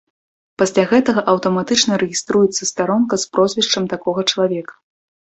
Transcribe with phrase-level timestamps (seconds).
[0.59, 4.73] Пасля гэтага аўтаматычна рэгіструецца старонка з прозвішчам такога чалавека.